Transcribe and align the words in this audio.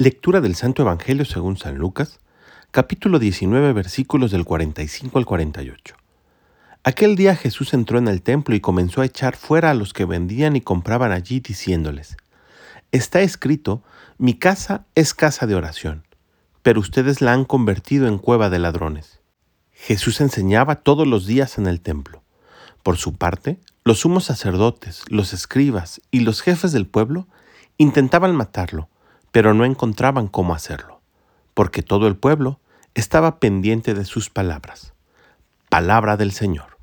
Lectura 0.00 0.40
del 0.40 0.54
Santo 0.54 0.80
Evangelio 0.80 1.26
según 1.26 1.58
San 1.58 1.76
Lucas, 1.76 2.20
capítulo 2.70 3.18
19, 3.18 3.74
versículos 3.74 4.30
del 4.30 4.46
45 4.46 5.18
al 5.18 5.26
48. 5.26 5.94
Aquel 6.84 7.16
día 7.16 7.36
Jesús 7.36 7.74
entró 7.74 7.98
en 7.98 8.08
el 8.08 8.22
templo 8.22 8.54
y 8.54 8.60
comenzó 8.60 9.02
a 9.02 9.04
echar 9.04 9.36
fuera 9.36 9.70
a 9.70 9.74
los 9.74 9.92
que 9.92 10.06
vendían 10.06 10.56
y 10.56 10.62
compraban 10.62 11.12
allí, 11.12 11.40
diciéndoles, 11.40 12.16
Está 12.92 13.20
escrito, 13.20 13.82
mi 14.16 14.32
casa 14.32 14.86
es 14.94 15.12
casa 15.12 15.46
de 15.46 15.54
oración, 15.54 16.06
pero 16.62 16.80
ustedes 16.80 17.20
la 17.20 17.34
han 17.34 17.44
convertido 17.44 18.08
en 18.08 18.16
cueva 18.16 18.48
de 18.48 18.58
ladrones. 18.58 19.20
Jesús 19.74 20.22
enseñaba 20.22 20.76
todos 20.76 21.06
los 21.06 21.26
días 21.26 21.58
en 21.58 21.66
el 21.66 21.82
templo. 21.82 22.22
Por 22.82 22.96
su 22.96 23.16
parte, 23.16 23.58
los 23.84 23.98
sumos 23.98 24.24
sacerdotes, 24.24 25.02
los 25.08 25.34
escribas 25.34 26.00
y 26.10 26.20
los 26.20 26.40
jefes 26.40 26.72
del 26.72 26.86
pueblo 26.86 27.26
intentaban 27.76 28.34
matarlo, 28.34 28.88
pero 29.32 29.54
no 29.54 29.64
encontraban 29.64 30.28
cómo 30.28 30.54
hacerlo, 30.54 31.00
porque 31.54 31.82
todo 31.82 32.06
el 32.06 32.16
pueblo 32.16 32.60
estaba 32.94 33.38
pendiente 33.38 33.94
de 33.94 34.04
sus 34.04 34.30
palabras. 34.30 34.94
Palabra 35.68 36.16
del 36.16 36.32
Señor. 36.32 36.78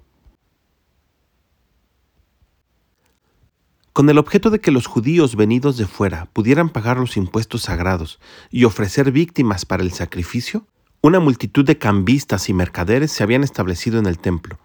Con 3.92 4.10
el 4.10 4.20
objeto 4.20 4.52
de 4.52 4.60
que 4.60 4.72
los 4.72 4.86
judíos 4.86 5.36
venidos 5.36 5.76
de 5.76 5.88
fuera 5.88 6.28
pudieran 6.32 6.70
pagar 6.70 6.98
los 6.98 7.18
impuestos 7.18 7.64
sagrados 7.64 8.20
y 8.52 8.64
ofrecer 8.64 9.12
víctimas 9.12 9.66
para 9.66 9.82
el 9.82 9.92
sacrificio, 9.92 10.68
una 11.02 11.20
multitud 11.20 11.66
de 11.66 11.78
cambistas 11.78 12.48
y 12.48 12.54
mercaderes 12.54 13.12
se 13.12 13.24
habían 13.24 13.44
establecido 13.44 13.98
en 13.98 14.06
el 14.06 14.20
templo, 14.20 14.60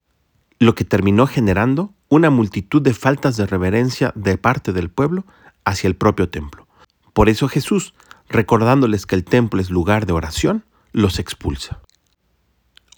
lo 0.58 0.74
que 0.74 0.84
terminó 0.84 1.26
generando 1.26 1.94
una 2.08 2.28
multitud 2.28 2.82
de 2.82 2.92
faltas 2.92 3.38
de 3.38 3.46
reverencia 3.46 4.12
de 4.14 4.36
parte 4.36 4.72
del 4.72 4.90
pueblo 4.90 5.24
hacia 5.64 5.88
el 5.88 5.96
propio 5.96 6.28
templo. 6.28 6.66
Por 7.12 7.28
eso 7.28 7.48
Jesús, 7.48 7.94
recordándoles 8.28 9.06
que 9.06 9.14
el 9.14 9.24
templo 9.24 9.60
es 9.60 9.70
lugar 9.70 10.06
de 10.06 10.12
oración, 10.12 10.64
los 10.92 11.18
expulsa. 11.18 11.80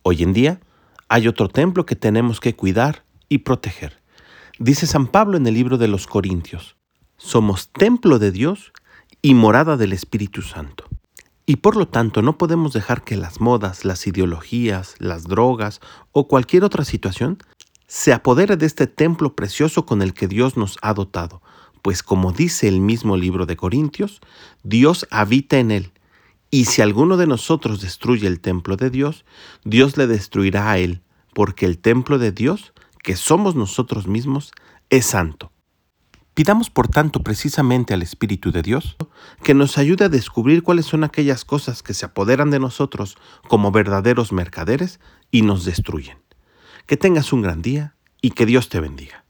Hoy 0.03 0.23
en 0.23 0.33
día 0.33 0.61
hay 1.09 1.29
otro 1.29 1.49
templo 1.49 1.87
que 1.87 1.97
tenemos 1.97 2.41
que 2.41 2.55
cuidar 2.55 3.05
y 3.29 3.39
proteger. 3.39 4.03
Dice 4.59 4.87
San 4.87 5.09
Pablo 5.09 5.37
en 5.37 5.47
el 5.47 5.55
libro 5.55 5.79
de 5.79 5.89
los 5.89 6.07
Corintios, 6.07 6.77
somos 7.17 7.71
templo 7.73 8.19
de 8.19 8.31
Dios 8.31 8.73
y 9.23 9.35
morada 9.35 9.77
del 9.77 9.93
Espíritu 9.93 10.43
Santo. 10.43 10.85
Y 11.47 11.57
por 11.57 11.77
lo 11.77 11.89
tanto 11.89 12.23
no 12.23 12.39
podemos 12.39 12.73
dejar 12.73 13.03
que 13.03 13.17
las 13.17 13.41
modas, 13.41 13.85
las 13.85 14.07
ideologías, 14.07 14.95
las 14.99 15.25
drogas 15.25 15.81
o 16.13 16.29
cualquier 16.29 16.65
otra 16.65 16.85
situación 16.85 17.39
se 17.87 18.13
apodere 18.13 18.57
de 18.57 18.67
este 18.67 18.87
templo 18.87 19.35
precioso 19.35 19.85
con 19.87 20.03
el 20.03 20.15
que 20.15 20.27
Dios 20.27 20.57
nos 20.57 20.79
ha 20.83 20.95
dotado, 20.95 21.43
pues 21.85 22.03
como 22.03 22.33
dice 22.33 22.67
el 22.67 22.81
mismo 22.81 23.19
libro 23.19 23.45
de 23.45 23.59
Corintios, 23.59 24.23
Dios 24.63 25.07
habita 25.11 25.59
en 25.59 25.71
él, 25.71 25.93
y 26.51 26.65
si 26.65 26.81
alguno 26.81 27.19
de 27.19 27.27
nosotros 27.27 27.83
destruye 27.83 28.27
el 28.27 28.41
templo 28.41 28.77
de 28.77 28.89
Dios, 28.89 29.27
Dios 29.67 29.99
le 29.99 30.07
destruirá 30.07 30.71
a 30.71 30.79
él, 30.79 31.03
porque 31.35 31.67
el 31.67 31.77
templo 31.77 32.17
de 32.17 32.33
Dios, 32.33 32.73
que 33.03 33.17
somos 33.17 33.55
nosotros 33.55 34.07
mismos, 34.07 34.53
es 34.89 35.05
santo. 35.05 35.53
Pidamos 36.33 36.71
por 36.71 36.89
tanto 36.89 37.23
precisamente 37.23 37.93
al 37.93 38.01
Espíritu 38.01 38.51
de 38.51 38.63
Dios 38.63 38.97
que 39.43 39.53
nos 39.53 39.77
ayude 39.77 40.07
a 40.07 40.09
descubrir 40.09 40.63
cuáles 40.63 40.87
son 40.87 41.05
aquellas 41.05 41.45
cosas 41.45 41.83
que 41.83 41.93
se 41.93 42.07
apoderan 42.07 42.51
de 42.51 42.61
nosotros 42.61 43.19
como 43.47 43.73
verdaderos 43.73 44.33
mercaderes 44.33 45.01
y 45.31 45.43
nos 45.43 45.67
destruyen. 45.67 46.17
Que 46.87 46.97
tengas 46.97 47.31
un 47.35 47.43
gran 47.43 47.61
día 47.61 47.95
y 48.23 48.31
que 48.31 48.47
Dios 48.47 48.71
te 48.71 48.81
bendiga. 48.81 49.24